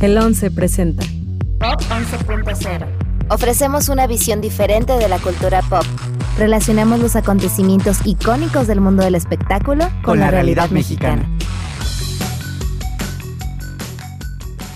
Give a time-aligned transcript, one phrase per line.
[0.00, 1.06] El 11 presenta
[1.58, 2.86] Pop 11.0.
[3.30, 5.84] Ofrecemos una visión diferente de la cultura pop.
[6.36, 11.26] Relacionamos los acontecimientos icónicos del mundo del espectáculo con, la, realidad, mexicana.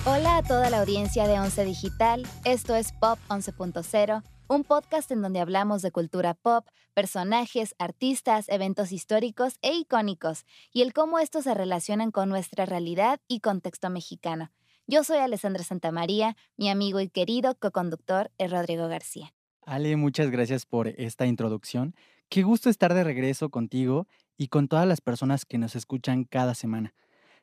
[0.07, 2.27] Hola a toda la audiencia de Once Digital.
[2.47, 8.91] Esto es Pop 11.0 un podcast en donde hablamos de cultura pop, personajes, artistas, eventos
[8.91, 14.51] históricos e icónicos, y el cómo estos se relacionan con nuestra realidad y contexto mexicano.
[14.93, 19.33] Yo soy Alessandra Santamaría, mi amigo y querido co-conductor es Rodrigo García.
[19.65, 21.95] Ale, muchas gracias por esta introducción.
[22.29, 26.57] Qué gusto estar de regreso contigo y con todas las personas que nos escuchan cada
[26.57, 26.93] semana.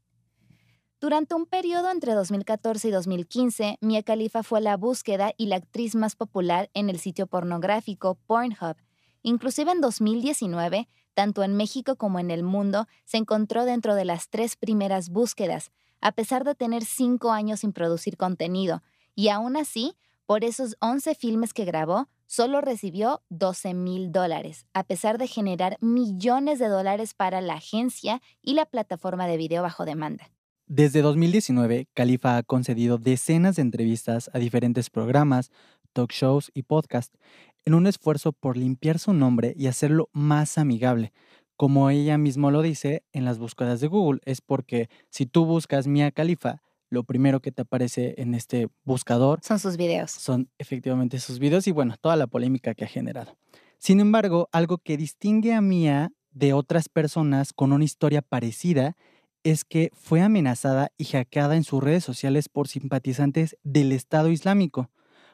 [1.01, 5.97] Durante un periodo entre 2014 y 2015, Mia Khalifa fue la búsqueda y la actriz
[5.97, 8.77] más popular en el sitio pornográfico Pornhub,
[9.23, 14.29] Inclusive en 2019, tanto en México como en el mundo, se encontró dentro de las
[14.29, 18.83] tres primeras búsquedas, a pesar de tener cinco años sin producir contenido,
[19.15, 19.97] y aún así,
[20.27, 25.77] por esos 11 filmes que grabó, solo recibió 12 mil dólares, a pesar de generar
[25.83, 30.31] millones de dólares para la agencia y la plataforma de video bajo demanda.
[30.67, 35.51] Desde 2019, Califa ha concedido decenas de entrevistas a diferentes programas,
[35.93, 37.19] talk shows y podcasts,
[37.67, 41.13] en un esfuerzo por limpiar su nombre y hacerlo más amigable.
[41.59, 45.87] Como ella misma lo dice en las búsquedas de Google, es porque si tú buscas
[45.87, 46.63] Mia Khalifa,
[46.93, 50.11] lo primero que te aparece en este buscador son sus videos.
[50.11, 53.35] Son efectivamente sus videos y bueno, toda la polémica que ha generado.
[53.79, 58.97] Sin embargo, algo que distingue a Mia de otras personas con una historia parecida
[59.43, 64.91] es que fue amenazada y hackeada en sus redes sociales por simpatizantes del Estado Islámico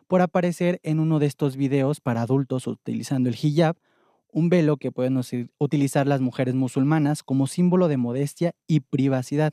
[0.06, 3.76] por aparecer en uno de estos videos para adultos utilizando el hijab,
[4.30, 5.20] un velo que pueden
[5.58, 9.52] utilizar las mujeres musulmanas como símbolo de modestia y privacidad.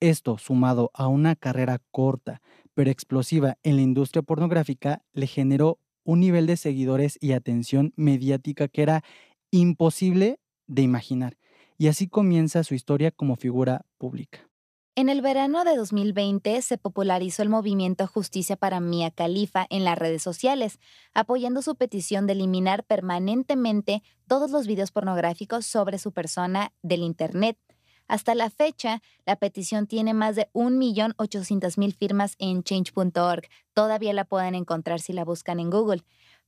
[0.00, 2.40] Esto, sumado a una carrera corta
[2.78, 8.68] pero explosiva en la industria pornográfica, le generó un nivel de seguidores y atención mediática
[8.68, 9.02] que era
[9.50, 10.38] imposible
[10.68, 11.36] de imaginar.
[11.76, 14.48] Y así comienza su historia como figura pública.
[14.94, 19.98] En el verano de 2020 se popularizó el movimiento Justicia para Mia Khalifa en las
[19.98, 20.78] redes sociales,
[21.14, 27.58] apoyando su petición de eliminar permanentemente todos los videos pornográficos sobre su persona del Internet.
[28.08, 33.48] Hasta la fecha, la petición tiene más de 1.800.000 firmas en change.org.
[33.74, 36.02] Todavía la pueden encontrar si la buscan en Google.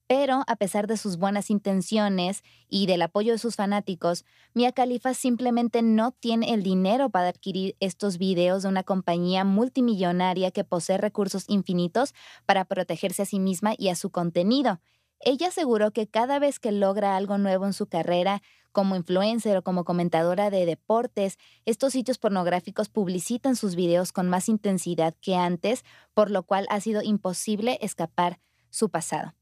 [0.06, 5.14] Pero a pesar de sus buenas intenciones y del apoyo de sus fanáticos, Mia Khalifa
[5.14, 10.98] simplemente no tiene el dinero para adquirir estos videos de una compañía multimillonaria que posee
[10.98, 12.12] recursos infinitos
[12.44, 14.80] para protegerse a sí misma y a su contenido.
[15.20, 18.42] Ella aseguró que cada vez que logra algo nuevo en su carrera,
[18.72, 21.36] como influencer o como comentadora de deportes,
[21.66, 26.80] estos sitios pornográficos publicitan sus videos con más intensidad que antes, por lo cual ha
[26.80, 29.34] sido imposible escapar su pasado.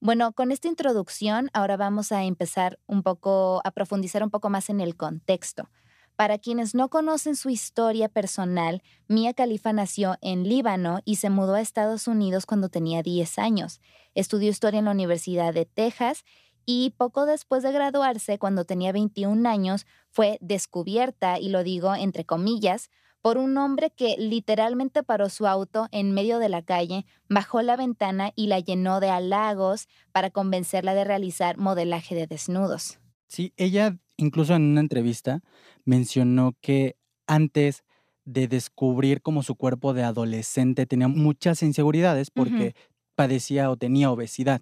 [0.00, 4.68] Bueno, con esta introducción ahora vamos a empezar un poco a profundizar un poco más
[4.70, 5.68] en el contexto.
[6.16, 11.54] Para quienes no conocen su historia personal, Mia Khalifa nació en Líbano y se mudó
[11.54, 13.82] a Estados Unidos cuando tenía 10 años.
[14.14, 16.24] Estudió historia en la Universidad de Texas
[16.64, 22.24] y poco después de graduarse, cuando tenía 21 años, fue descubierta, y lo digo entre
[22.24, 22.88] comillas,
[23.20, 27.76] por un hombre que literalmente paró su auto en medio de la calle, bajó la
[27.76, 33.00] ventana y la llenó de halagos para convencerla de realizar modelaje de desnudos.
[33.28, 35.42] Sí, ella incluso en una entrevista
[35.84, 36.96] mencionó que
[37.26, 37.84] antes
[38.24, 42.74] de descubrir como su cuerpo de adolescente tenía muchas inseguridades porque
[43.14, 44.60] padecía o tenía obesidad,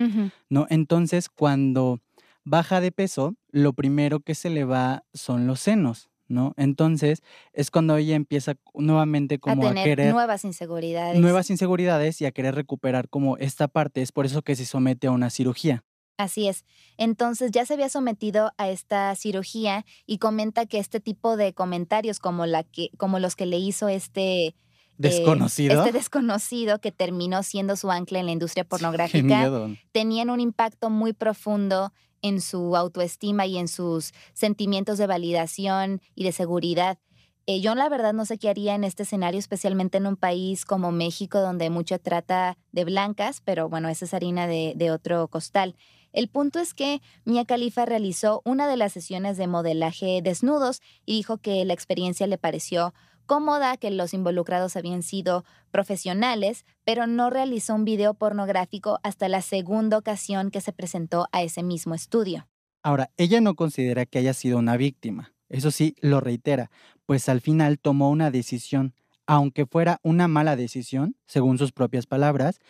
[0.49, 0.67] ¿no?
[0.71, 2.01] Entonces, cuando
[2.45, 6.53] baja de peso, lo primero que se le va son los senos, ¿no?
[6.57, 7.23] Entonces
[7.53, 11.21] es cuando ella empieza nuevamente como a, querer nuevas inseguridades.
[11.21, 15.07] Nuevas inseguridades y a querer recuperar como esta parte, es por eso que se somete
[15.07, 15.85] a una cirugía.
[16.17, 16.65] Así es.
[16.97, 22.21] Entonces ya se había sometido a esta cirugía y comenta que este tipo de comentarios
[22.21, 24.47] como, la que, como los que le hizo este...
[24.47, 24.55] eh,
[24.97, 25.79] Desconocido.
[25.85, 29.51] este desconocido que terminó siendo su ancla en la industria pornográfica,
[29.91, 36.23] tenían un impacto muy profundo en su autoestima y en sus sentimientos de validación y
[36.25, 36.99] de seguridad.
[37.47, 40.65] Eh, yo la verdad no sé qué haría en este escenario, especialmente en un país
[40.65, 45.29] como México, donde mucho trata de blancas, pero bueno, esa es harina de, de otro
[45.29, 45.75] costal.
[46.15, 51.17] El punto es que Mia Khalifa realizó una de las sesiones de modelaje desnudos y
[51.17, 52.95] dijo que la experiencia le pareció
[53.27, 59.43] cómoda, que los involucrados habían sido profesionales, pero no realizó un video pornográfico hasta la
[59.43, 62.47] segunda ocasión que se presentó a ese mismo estudio.
[62.85, 65.33] Ahora, ella no considera que haya sido una víctima.
[65.49, 66.71] Eso sí, lo reitera,
[67.07, 68.95] pues al final tomó una decisión,
[69.27, 72.61] aunque fuera una mala decisión, según sus propias palabras,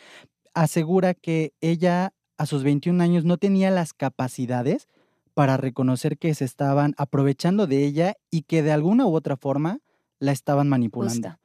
[0.55, 4.88] asegura que ella a sus 21 años no tenía las capacidades
[5.34, 9.81] para reconocer que se estaban aprovechando de ella y que de alguna u otra forma
[10.20, 11.38] la estaban manipulando.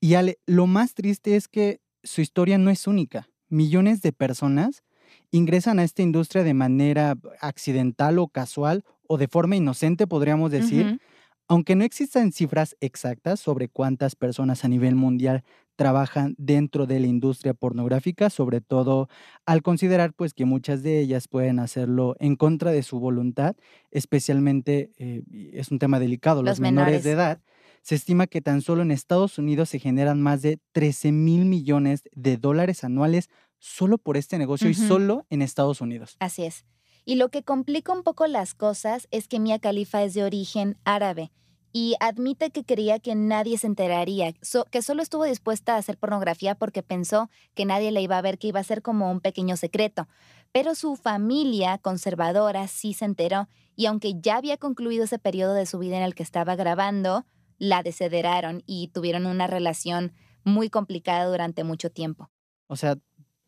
[0.00, 3.28] Y Ale, lo más triste es que su historia no es única.
[3.48, 4.82] Millones de personas
[5.30, 11.00] ingresan a esta industria de manera accidental o casual o de forma inocente, podríamos decir,
[11.48, 15.44] aunque no existan cifras exactas sobre cuántas personas a nivel mundial
[15.76, 19.08] trabajan dentro de la industria pornográfica, sobre todo
[19.44, 23.54] al considerar pues que muchas de ellas pueden hacerlo en contra de su voluntad,
[23.90, 27.40] especialmente eh, es un tema delicado, los, Los menores de edad.
[27.82, 32.02] Se estima que tan solo en Estados Unidos se generan más de 13 mil millones
[32.12, 36.16] de dólares anuales solo por este negocio y solo en Estados Unidos.
[36.18, 36.64] Así es.
[37.04, 40.76] Y lo que complica un poco las cosas es que Mia Khalifa es de origen
[40.84, 41.30] árabe
[41.78, 44.32] y admite que creía que nadie se enteraría,
[44.70, 48.38] que solo estuvo dispuesta a hacer pornografía porque pensó que nadie le iba a ver,
[48.38, 50.08] que iba a ser como un pequeño secreto.
[50.52, 55.66] Pero su familia conservadora sí se enteró y aunque ya había concluido ese periodo de
[55.66, 57.26] su vida en el que estaba grabando,
[57.58, 60.14] la desederaron y tuvieron una relación
[60.44, 62.30] muy complicada durante mucho tiempo.
[62.68, 62.96] O sea,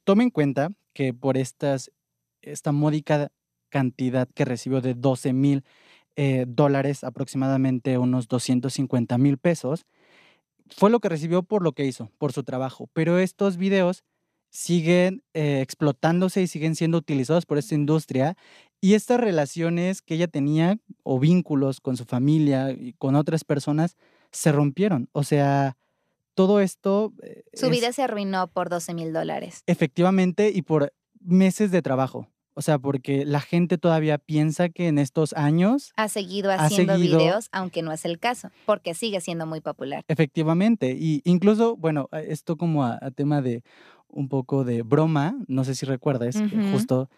[0.05, 1.91] tome en cuenta que por estas,
[2.43, 3.33] esta módica
[3.71, 5.65] cantidad que recibió de 12 mil
[6.21, 9.87] eh, dólares, aproximadamente unos 250 mil pesos,
[10.69, 12.89] fue lo que recibió por lo que hizo, por su trabajo.
[12.93, 14.03] Pero estos videos
[14.51, 18.37] siguen eh, explotándose y siguen siendo utilizados por esta industria
[18.81, 23.97] y estas relaciones que ella tenía o vínculos con su familia y con otras personas
[24.33, 25.09] se rompieron.
[25.13, 25.77] O sea,
[26.35, 29.63] todo esto eh, Su es- vida se arruinó por 12 mil dólares.
[29.67, 32.27] Efectivamente, y por meses de trabajo.
[32.59, 36.95] O sea, porque la gente todavía piensa que en estos años, ha seguido Ha haciendo
[36.95, 40.05] seguido- videos, aunque no es el caso, porque sigue siendo muy popular.
[40.09, 43.63] efectivamente, y incluso, bueno, esto como a, a tema de
[44.09, 47.09] un poco de broma, no sé si recuerdas, que justo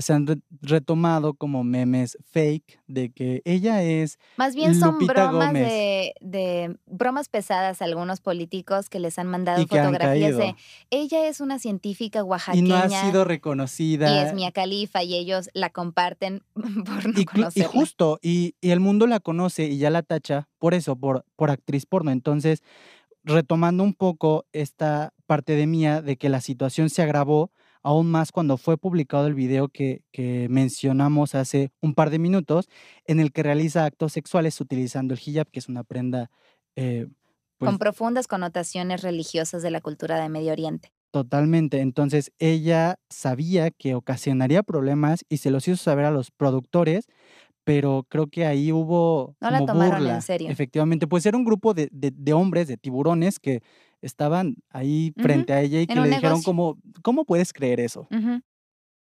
[0.00, 5.12] se han re- retomado como memes fake de que ella es, Más bien son Lupita
[5.12, 5.68] bromas Gómez.
[5.68, 10.54] de, de bromas pesadas a algunos políticos que les han mandado y fotografías de
[10.90, 14.26] ella es una científica y no oaxaqueña ha sido y reconocida.
[14.28, 18.80] es Mia Khalifa y ellos la comparten por no Y, y justo, y, y el
[18.80, 22.10] mundo la conoce y ya la tacha por eso, por, por actriz porno.
[22.10, 22.62] Entonces,
[23.22, 27.50] retomando un poco esta parte de mía de que la situación se agravó
[27.84, 32.68] aún más cuando fue publicado el video que, que mencionamos hace un par de minutos,
[33.06, 36.30] en el que realiza actos sexuales utilizando el hijab, que es una prenda
[36.76, 37.06] eh,
[37.58, 40.92] pues, con profundas connotaciones religiosas de la cultura de Medio Oriente.
[41.12, 41.80] Totalmente.
[41.80, 47.06] Entonces ella sabía que ocasionaría problemas y se los hizo saber a los productores,
[47.64, 50.50] pero creo que ahí hubo No la como tomaron en serio.
[50.50, 53.62] Efectivamente, pues era un grupo de, de- de hombres, de tiburones que
[54.04, 56.44] estaban ahí frente a ella y que le dijeron negocio.
[56.44, 58.08] como, ¿cómo puedes creer eso?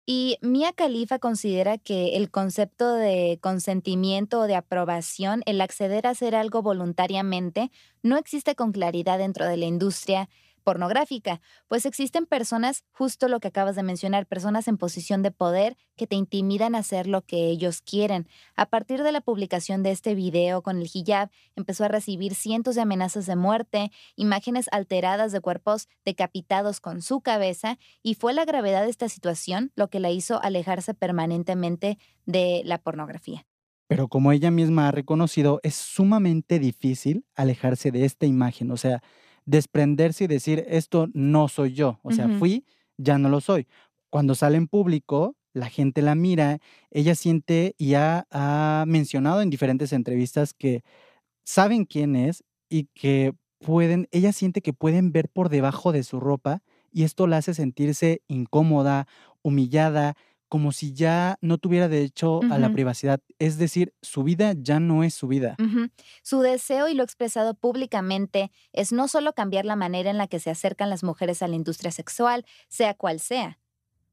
[0.07, 6.11] Y Mia Khalifa considera que el concepto de consentimiento o de aprobación, el acceder a
[6.11, 7.71] hacer algo voluntariamente,
[8.03, 10.29] no existe con claridad dentro de la industria
[10.65, 15.77] pornográfica, pues existen personas, justo lo que acabas de mencionar, personas en posición de poder
[15.95, 18.27] que te intimidan a hacer lo que ellos quieren.
[18.55, 22.75] A partir de la publicación de este video con el hijab, empezó a recibir cientos
[22.75, 28.43] de amenazas de muerte, imágenes alteradas de cuerpos decapitados con su cabeza y fue la
[28.43, 33.45] gravedad de esta situación lo que la hizo alejarse permanentemente de la pornografía.
[33.87, 39.03] Pero como ella misma ha reconocido, es sumamente difícil alejarse de esta imagen, o sea,
[39.45, 42.65] desprenderse y decir, esto no soy yo, o sea, fui,
[42.97, 43.67] ya no lo soy.
[44.09, 46.59] Cuando sale en público, la gente la mira,
[46.91, 50.83] ella siente y ha, ha mencionado en diferentes entrevistas que
[51.45, 56.19] saben quién es y que pueden, ella siente que pueden ver por debajo de su
[56.19, 56.61] ropa
[56.91, 59.07] y esto la hace sentirse incómoda,
[59.41, 60.15] humillada,
[60.47, 63.19] como si ya no tuviera derecho a la privacidad.
[63.39, 65.55] Es decir, su vida ya no es su vida.
[66.23, 70.39] Su deseo, y lo expresado públicamente, es no solo cambiar la manera en la que
[70.39, 73.59] se acercan las mujeres a la industria sexual, sea cual sea,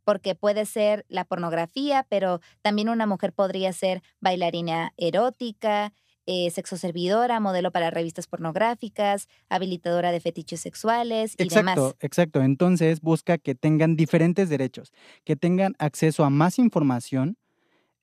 [0.05, 5.93] porque puede ser la pornografía, pero también una mujer podría ser bailarina erótica,
[6.27, 11.79] eh, sexoservidora, modelo para revistas pornográficas, habilitadora de fetiches sexuales y demás.
[11.79, 12.43] Exacto, exacto.
[12.43, 14.93] Entonces busca que tengan diferentes derechos,
[15.25, 17.37] que tengan acceso a más información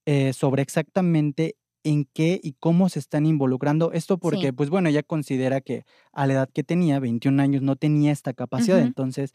[0.06, 3.94] eh, sobre exactamente en qué y cómo se están involucrando.
[3.94, 4.52] Esto porque, Sí.
[4.52, 8.34] pues bueno, ella considera que a la edad que tenía, 21 años, no tenía esta
[8.34, 8.80] capacidad.
[8.80, 9.34] Entonces,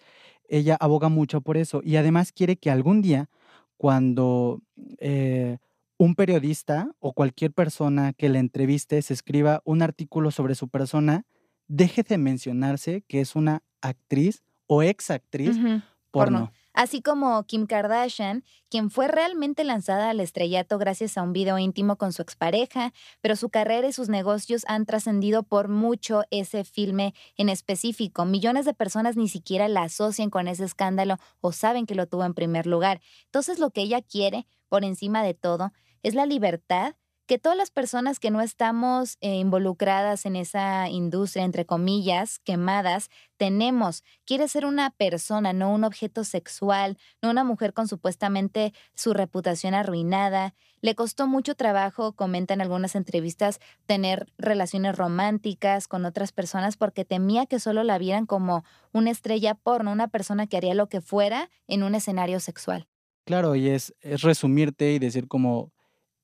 [0.49, 3.31] ella aboga mucho por eso y además quiere que algún día,
[3.79, 4.61] cuando
[4.99, 5.59] eh,
[5.97, 11.25] un periodista o cualquier persona que la entreviste se escriba un artículo sobre su persona,
[11.69, 15.83] deje de mencionarse que es una actriz o exactriz Ujú.
[16.11, 16.39] Porno.
[16.39, 16.53] porno.
[16.73, 21.97] Así como Kim Kardashian, quien fue realmente lanzada al estrellato gracias a un video íntimo
[21.97, 27.15] con su expareja, pero su carrera y sus negocios han trascendido por mucho ese filme
[27.37, 28.25] en específico.
[28.25, 32.25] Millones de personas ni siquiera la asocian con ese escándalo o saben que lo tuvo
[32.25, 33.01] en primer lugar.
[33.27, 35.73] Entonces lo que ella quiere, por encima de todo,
[36.05, 36.95] es la libertad
[37.27, 43.09] que todas las personas que no estamos eh, involucradas en esa industria, entre comillas, quemadas,
[43.39, 44.05] tenemos.
[44.27, 49.73] Quiere ser una persona, no un objeto sexual, no una mujer con supuestamente su reputación
[49.73, 50.55] arruinada.
[50.83, 57.47] Le costó mucho trabajo, comentan algunas entrevistas, tener relaciones románticas con otras personas porque temía
[57.47, 61.49] que solo la vieran como una estrella porno, una persona que haría lo que fuera
[61.69, 62.87] en un escenario sexual.
[63.25, 65.73] Claro, y es, es resumirte y decir como,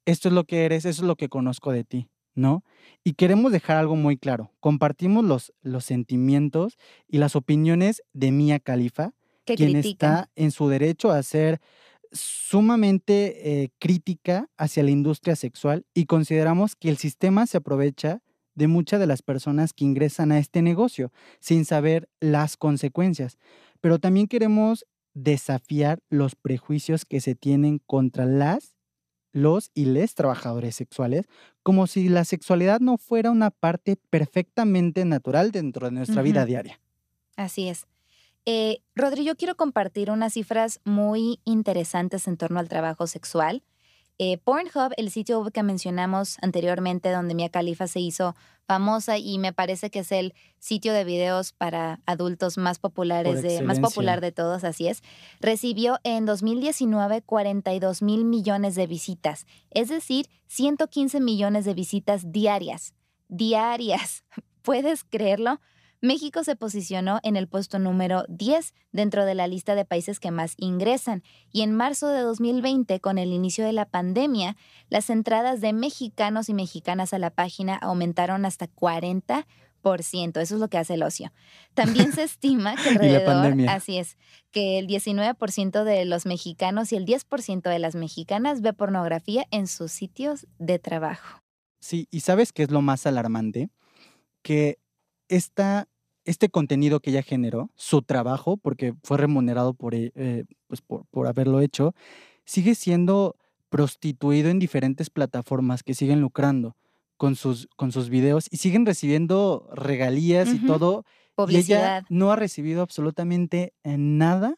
[0.06, 2.64] esto es lo que eres, eso es lo que conozco de ti, ¿no?
[3.04, 4.52] Y queremos dejar algo muy claro.
[4.60, 6.78] Compartimos los, los sentimientos
[7.08, 9.12] y las opiniones de Mia Khalifa,
[9.44, 10.12] Que quien critican.
[10.12, 11.60] está en su derecho a ser
[12.12, 18.20] sumamente eh, crítica hacia la industria sexual y consideramos que el sistema se aprovecha
[18.54, 23.38] de muchas de las personas que ingresan a este negocio sin saber las consecuencias.
[23.80, 28.76] Pero también queremos desafiar los prejuicios que se tienen contra las,
[29.32, 31.26] los y les trabajadores sexuales,
[31.62, 36.80] como si la sexualidad no fuera una parte perfectamente natural dentro de nuestra vida diaria.
[37.36, 37.86] Así es.
[38.46, 43.62] Eh, Rodri, yo quiero compartir unas cifras muy interesantes en torno al trabajo sexual.
[44.22, 48.36] Eh, Pornhub, el sitio web que mencionamos anteriormente, donde Mia Khalifa se hizo
[48.66, 53.62] famosa y me parece que es el sitio de videos para adultos más populares, de,
[53.62, 55.02] más popular de todos, así es,
[55.40, 62.92] recibió en 2019 42 mil millones de visitas, es decir, 115 millones de visitas diarias.
[63.28, 64.24] Diarias.
[64.60, 65.62] ¿Puedes creerlo?
[66.02, 70.30] México se posicionó en el puesto número 10 dentro de la lista de países que
[70.30, 74.56] más ingresan y en marzo de 2020, con el inicio de la pandemia,
[74.88, 79.44] las entradas de mexicanos y mexicanas a la página aumentaron hasta 40%.
[80.40, 81.32] Eso es lo que hace el ocio.
[81.74, 84.16] También se estima que alrededor, así es,
[84.50, 89.66] que el 19% de los mexicanos y el 10% de las mexicanas ve pornografía en
[89.66, 91.42] sus sitios de trabajo.
[91.80, 93.68] Sí, y ¿sabes qué es lo más alarmante?
[94.42, 94.78] Que
[95.30, 95.88] esta,
[96.24, 101.06] este contenido que ella generó, su trabajo, porque fue remunerado por, e- eh, pues por,
[101.06, 101.94] por haberlo hecho,
[102.44, 103.36] sigue siendo
[103.70, 106.76] prostituido en diferentes plataformas que siguen lucrando
[107.16, 111.04] con sus, con sus videos y siguen recibiendo regalías y todo.
[111.46, 112.04] Y ella Publicidad.
[112.08, 114.56] no ha recibido absolutamente nada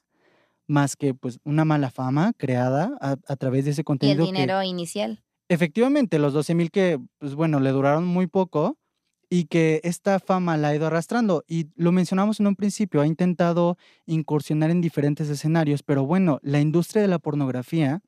[0.66, 4.28] más que pues una mala fama creada a, a través de ese Y el contenido
[4.28, 5.25] que dinero inicial.
[5.49, 8.78] efectivamente los 12 mil que pues bueno le duraron muy poco
[9.34, 13.06] y que esta fama la ha ido arrastrando y lo mencionamos en un principio ha
[13.06, 18.02] intentado incursionar en diferentes escenarios pero bueno la industria de la pornografía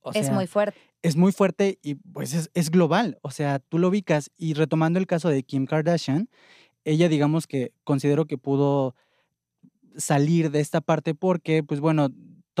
[0.00, 0.80] o Es sea muy fuerte.
[1.02, 4.98] es muy fuerte y pues es, es global o sea tú lo ubicas y retomando
[4.98, 6.30] el caso de Kim Kardashian
[6.86, 8.94] ella digamos que considero que pudo
[9.96, 12.08] salir de esta parte porque, pues bueno,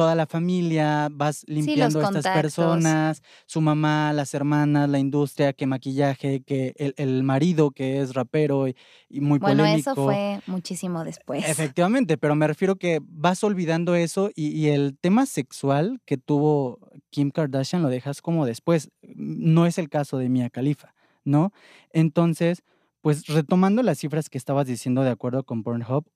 [0.00, 5.52] toda la familia, vas Sí, limpiando a estas personas, su mamá, las hermanas, la industria,
[5.52, 8.76] que maquillaje, que el, el marido que es rapero y,
[9.08, 10.04] y muy Bueno, eso polémico.
[10.06, 11.44] fue muchísimo después.
[11.48, 16.78] Efectivamente, pero me refiero que vas olvidando eso y, y el tema sexual que tuvo
[17.10, 18.90] Kim Kardashian lo dejas como después.
[19.02, 21.52] No es el caso de Mia Khalifa, ¿no?
[21.92, 22.62] Entonces,
[23.02, 26.06] pues retomando las cifras que estabas diciendo de acuerdo con Pornhub,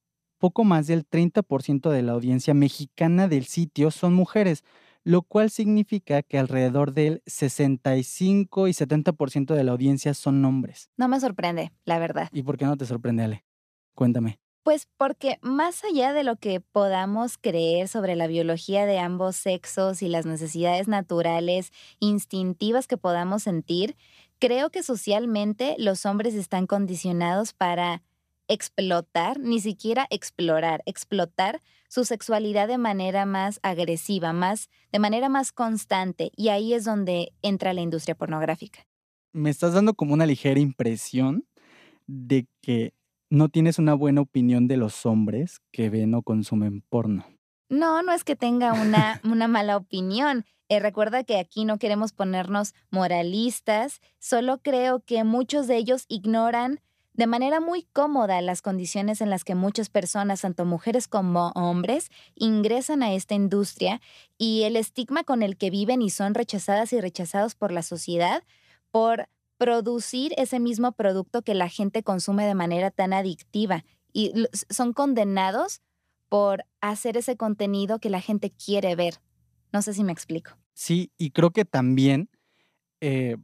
[0.45, 4.63] poco más del 30% de la audiencia mexicana del sitio son mujeres,
[5.03, 10.91] lo cual significa que alrededor del 65 y 70% de la audiencia son hombres.
[10.99, 12.29] No me sorprende, la verdad.
[12.31, 13.45] ¿Y por qué no te sorprende, Ale?
[13.95, 14.39] Cuéntame.
[14.65, 20.03] Pues porque más allá de lo que podamos creer sobre la biología de ambos sexos
[20.03, 23.97] y las necesidades naturales, instintivas que podamos sentir,
[24.39, 28.03] creo que socialmente los hombres están condicionados para
[28.49, 35.53] explotar, ni siquiera explorar, explotar su sexualidad de manera más agresiva, más de manera más
[35.53, 38.87] constante y ahí es donde entra la industria pornográfica.
[39.33, 41.45] Me estás dando como una ligera impresión
[42.07, 42.95] de que
[43.31, 47.27] no tienes una buena opinión de los hombres que ven o consumen porno.
[47.69, 50.45] No, no es que tenga una, una mala opinión.
[50.69, 56.81] Eh, recuerda que aquí no queremos ponernos moralistas, solo creo que muchos de ellos ignoran
[57.14, 62.11] de manera muy cómoda las condiciones en las que muchas personas, tanto mujeres como hombres,
[62.35, 64.00] ingresan a esta industria
[64.37, 68.42] y el estigma con el que viven y son rechazadas y rechazados por la sociedad
[68.90, 69.28] por
[69.59, 74.33] producir ese mismo producto que la gente consume de manera tan adictiva y
[74.68, 75.80] son condenados
[76.28, 79.21] por hacer ese contenido que la gente quiere ver.
[79.73, 80.52] No sé si me explico.
[80.73, 82.28] Sí, y creo que también,
[83.00, 83.37] eh,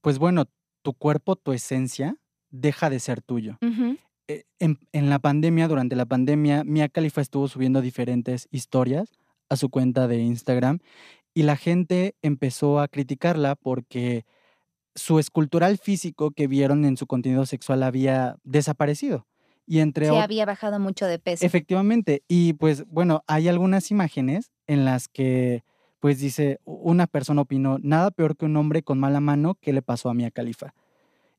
[0.00, 0.46] pues bueno,
[0.82, 2.16] tu cuerpo, tu esencia,
[2.54, 3.58] deja de ser tuyo.
[4.28, 9.10] Eh, en, en, la pandemia, durante la pandemia, Mia Khalifa estuvo subiendo diferentes historias
[9.48, 10.78] a su cuenta de Instagram
[11.34, 14.24] y la gente empezó a criticarla porque
[14.94, 19.26] su escultural físico que vieron en su contenido sexual había desaparecido.
[19.66, 21.44] Y entre sí, había bajado mucho de peso.
[21.44, 22.22] Efectivamente.
[22.28, 25.64] Y pues bueno, hay algunas imágenes en las que
[26.00, 29.80] pues dice, una persona opinó, nada peor que un hombre con mala mano, ¿qué le
[29.80, 30.74] pasó a Mia Califa?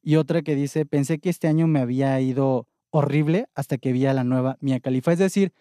[0.06, 4.06] Y otra que dice, pensé que este año me había ido horrible hasta que vi
[4.06, 5.12] a la nueva Mia Califa.
[5.12, 5.52] Es decir,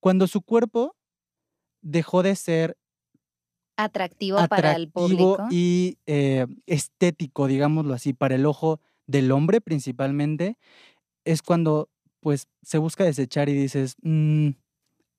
[0.00, 0.96] cuando su cuerpo
[1.82, 2.76] dejó de ser
[3.76, 5.46] atractivo, para el público.
[5.52, 10.58] Y eh, estético, digámoslo así, para el ojo del hombre principalmente,
[11.24, 14.48] es cuando pues se busca desechar y dices, mm,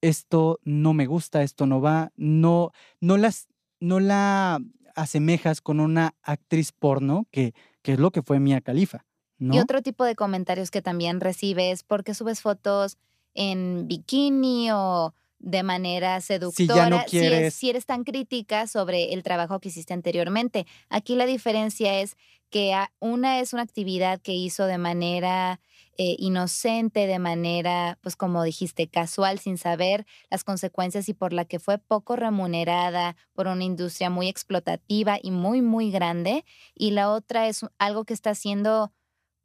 [0.01, 3.47] esto no me gusta, esto no va, no, no, las,
[3.79, 4.59] no la
[4.93, 9.05] asemejas con una actriz porno, que, que es lo que fue Mia Califa.
[9.37, 9.53] ¿no?
[9.53, 12.97] Y otro tipo de comentarios que también recibes, porque subes fotos
[13.35, 19.69] en bikini o de manera seductora si, si, eres tan crítica sobre el trabajo que
[19.69, 20.65] hiciste anteriormente.
[20.89, 22.15] Aquí la diferencia es
[22.49, 25.59] que una es una actividad que hizo de manera
[25.97, 31.45] eh, inocente, de manera, pues como dijiste, casual, sin saber las consecuencias y por la
[31.45, 36.45] que fue poco remunerada por una industria muy explotativa y muy, muy grande.
[36.75, 38.91] Y la otra es algo que está haciendo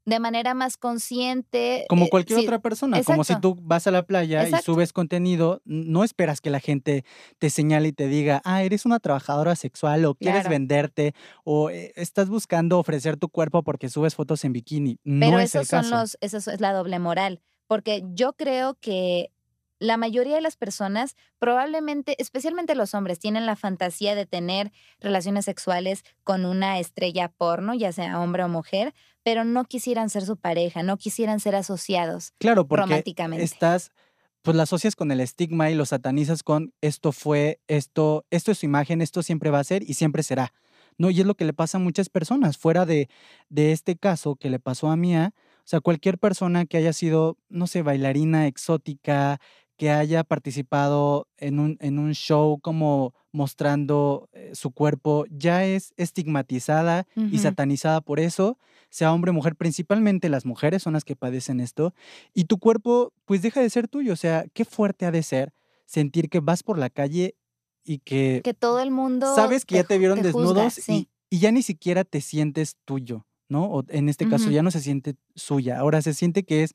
[0.08, 1.84] de manera más consciente.
[1.88, 5.60] Como eh, cualquier otra persona, como si tú vas a la playa y subes contenido,
[5.64, 7.04] no esperas que la gente
[7.38, 11.92] te señale y te diga, ah, eres una trabajadora sexual o quieres venderte o eh,
[11.96, 14.98] estás buscando ofrecer tu cuerpo porque subes fotos en bikini.
[15.04, 18.74] No Pero es esos el son los, eso es la doble moral, porque yo creo
[18.80, 19.30] que
[19.78, 25.44] la mayoría de las personas, probablemente, especialmente los hombres, tienen la fantasía de tener relaciones
[25.44, 30.36] sexuales con una estrella porno, ya sea hombre o mujer, pero no quisieran ser su
[30.36, 33.44] pareja, no quisieran ser asociados claro, porque románticamente.
[33.44, 33.92] Estás,
[34.42, 38.58] pues la asocias con el estigma y lo satanizas con esto fue, esto, esto es
[38.58, 40.52] su imagen, esto siempre va a ser y siempre será.
[40.96, 42.58] No, y es lo que le pasa a muchas personas.
[42.58, 43.08] Fuera de,
[43.48, 47.36] de este caso que le pasó a Mía, o sea, cualquier persona que haya sido,
[47.50, 49.38] no sé, bailarina exótica,
[49.78, 55.94] que haya participado en un, en un show como mostrando eh, su cuerpo, ya es
[55.96, 58.58] estigmatizada y satanizada por eso,
[58.90, 61.94] sea hombre o mujer, principalmente las mujeres son las que padecen esto,
[62.34, 65.52] y tu cuerpo pues deja de ser tuyo, o sea, qué fuerte ha de ser
[65.86, 67.36] sentir que vas por la calle
[67.84, 68.40] y que...
[68.42, 69.32] Que todo el mundo...
[69.36, 73.64] Sabes que ya te vieron desnudos y, ya ni siquiera te sientes tuyo, ¿no?
[73.66, 76.74] O en este caso ya no se siente suya, ahora se siente que es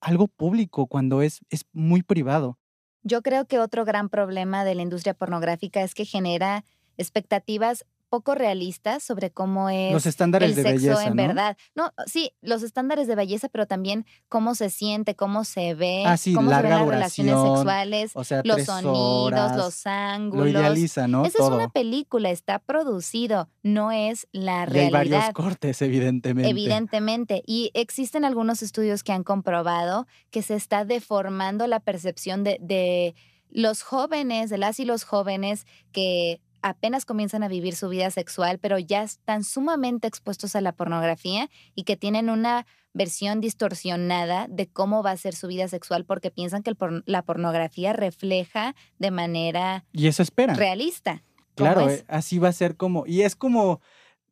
[0.00, 2.58] algo público cuando es, es muy privado.
[3.02, 6.64] Yo creo que otro gran problema de la industria pornográfica es que genera
[6.98, 11.26] expectativas poco realistas sobre cómo es los estándares el de sexo belleza, en ¿no?
[11.28, 11.56] verdad.
[11.74, 16.16] No, sí, los estándares de belleza, pero también cómo se siente, cómo se ve, ah,
[16.16, 18.12] sí, cómo se ven las relaciones sexuales,
[18.44, 20.44] los sonidos, los ángulos.
[20.44, 21.24] Lo idealiza, ¿no?
[21.24, 25.02] Esa es una película, está producido, no es la realidad.
[25.02, 26.50] hay varios cortes, evidentemente.
[26.50, 27.42] Evidentemente.
[27.46, 33.14] Y existen algunos estudios que han comprobado que se está deformando la percepción de, de
[33.50, 38.58] los jóvenes, de las y los jóvenes que apenas comienzan a vivir su vida sexual,
[38.58, 44.68] pero ya están sumamente expuestos a la pornografía y que tienen una versión distorsionada de
[44.68, 46.72] cómo va a ser su vida sexual porque piensan que
[47.06, 51.22] la pornografía refleja de manera y eso espera realista.
[51.54, 53.80] Claro, eh, así va a ser como y es como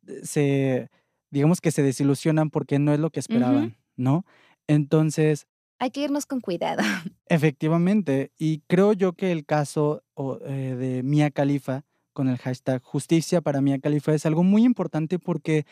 [0.07, 0.89] eh, se
[1.31, 4.25] digamos que se desilusionan porque no es lo que esperaban, ¿no?
[4.67, 5.47] Entonces,
[5.79, 6.83] hay que irnos con cuidado.
[7.27, 10.03] Efectivamente, y creo yo que el caso
[10.45, 11.85] eh, de Mia Khalifa
[12.19, 15.65] con el hashtag justicia para Mia Khalifa es algo muy importante porque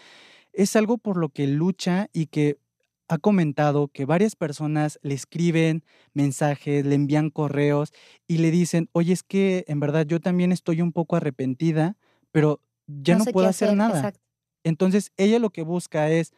[0.54, 2.58] es algo por lo que lucha y que
[3.10, 5.84] ha comentado que varias personas le escriben
[6.14, 7.92] mensajes, le envían correos
[8.28, 11.98] y le dicen, oye, es que en verdad yo también estoy un poco arrepentida,
[12.32, 14.14] pero ya no, puedo hacer, nada.
[14.64, 16.32] Entonces, ella lo que busca es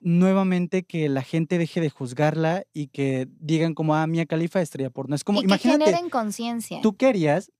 [0.00, 4.88] nuevamente que la gente deje de juzgarla y que digan como, ah, Mia Califa estrella
[4.88, 5.14] porno.
[5.14, 5.80] Es como, y imagínate.
[5.80, 6.80] Que generen conciencia.
[6.80, 7.52] ¿Tú qué harías?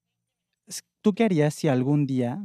[1.02, 2.42] ¿Tú qué harías si algún día,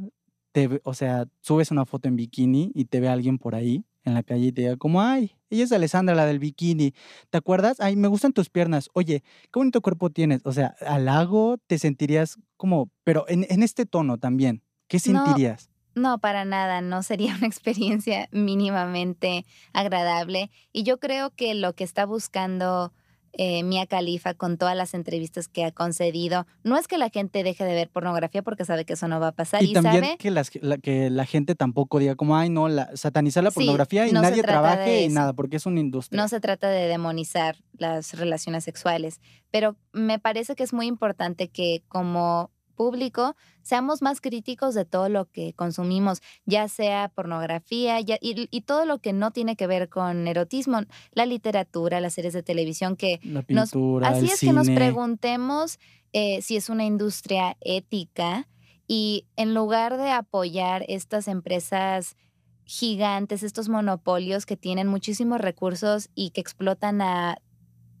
[0.52, 4.14] te, o sea, subes una foto en bikini y te ve alguien por ahí en
[4.14, 6.92] la calle y te diga como, ay, ella es Alessandra, la del bikini.
[7.30, 7.80] ¿Te acuerdas?
[7.80, 8.90] Ay, me gustan tus piernas.
[8.94, 10.40] Oye, qué bonito cuerpo tienes.
[10.44, 14.62] O sea, al lago te sentirías como, pero en, en este tono también.
[14.88, 15.70] ¿Qué sentirías?
[15.94, 20.50] No, para nada, no sería una experiencia mínimamente agradable.
[20.72, 22.92] Y yo creo que lo que está buscando
[23.32, 27.42] eh, Mia Khalifa con todas las entrevistas que ha concedido, no es que la gente
[27.42, 29.62] deje de ver pornografía porque sabe que eso no va a pasar.
[29.62, 33.50] Y, también que, la, que la gente tampoco diga como, ay, no, la, satanizar la
[33.50, 36.20] pornografía y nadie trabaje y nada, porque es una industria.
[36.20, 41.48] No se trata de demonizar las relaciones sexuales, pero me parece que es muy importante
[41.48, 48.60] que como público, seamos más críticos de todo lo que consumimos, ya sea pornografía y,
[48.62, 52.94] todo lo que no tiene que ver con erotismo, la literatura, las series de televisión,
[52.94, 55.80] que nos, así es que nos preguntemos
[56.12, 58.48] eh, si es una industria ética
[58.86, 62.16] y en lugar de apoyar estas empresas
[62.64, 67.38] gigantes, estos monopolios que tienen muchísimos recursos y que explotan a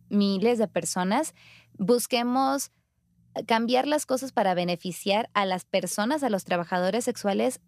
[0.08, 1.34] miles de personas,
[1.78, 2.70] busquemos
[3.46, 7.60] cambiar las cosas para beneficiar a las personas, a los trabajadores sexuales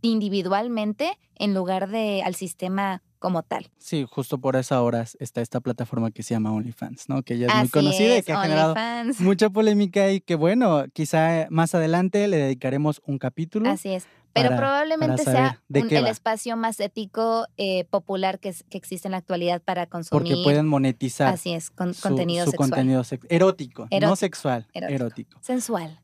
[0.00, 3.70] individualmente en lugar de al sistema como tal.
[3.78, 7.22] Sí, justo por esas horas está esta plataforma que se llama OnlyFans, ¿no?
[7.22, 8.74] Que ya es muy conocida y que ha generado
[9.18, 13.68] mucha polémica y que bueno, quizá más adelante le dedicaremos un capítulo.
[13.68, 14.06] Así es.
[14.32, 19.62] Pero probablemente sea el espacio más ético eh, popular que, que, existe en la actualidad
[19.62, 20.34] para consumir.
[20.34, 21.32] Porque pueden monetizar.
[21.32, 22.70] Así es, con, contenido su sexual.
[22.70, 25.38] contenido erótico, no sexual, erótico.
[25.42, 26.00] Sensual.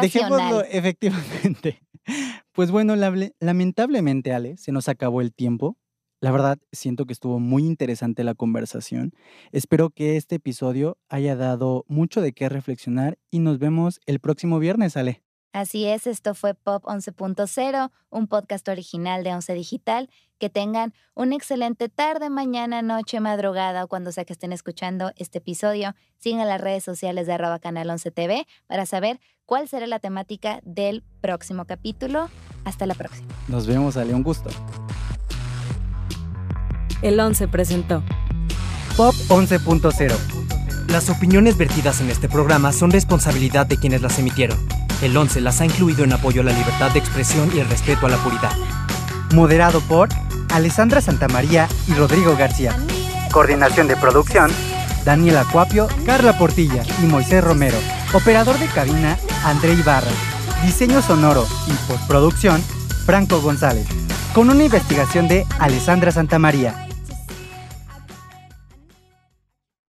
[0.00, 1.80] Dejémoslo efectivamente.
[2.52, 2.94] Pues bueno,
[3.40, 5.78] lamentablemente, Ale, se nos acabó el tiempo.
[6.20, 9.12] La verdad, siento que estuvo muy interesante la conversación.
[9.52, 14.58] Espero que este episodio haya dado mucho de qué reflexionar y nos vemos el próximo
[14.58, 15.23] viernes, Ale.
[15.54, 20.10] Así es, esto fue Pop 11.0, un podcast original de Once Digital.
[20.40, 25.38] Que tengan una excelente tarde, mañana, noche, madrugada o cuando sea que estén escuchando este
[25.38, 25.94] episodio.
[26.18, 30.58] Sigan las redes sociales de arroba canal 11 TV para saber cuál será la temática
[30.64, 32.28] del próximo capítulo.
[32.64, 33.28] Hasta la próxima.
[33.46, 34.50] Nos vemos, Ale, un gusto.
[37.00, 38.02] El 11 presentó
[38.96, 40.16] Pop 11.0.
[40.88, 44.58] Las opiniones vertidas en este programa son responsabilidad de quienes las emitieron.
[45.04, 48.06] El 11 las ha incluido en apoyo a la libertad de expresión y el respeto
[48.06, 48.52] a la puridad.
[49.34, 50.08] Moderado por
[50.50, 52.74] Alessandra Santamaría y Rodrigo García.
[53.30, 54.50] Coordinación de producción,
[55.04, 57.76] Daniela Acuapio, Carla Portilla y Moisés Romero.
[58.14, 60.10] Operador de cabina, André Ibarra.
[60.64, 62.62] Diseño sonoro y postproducción,
[63.04, 63.86] Franco González.
[64.32, 66.83] Con una investigación de Alessandra Santamaría.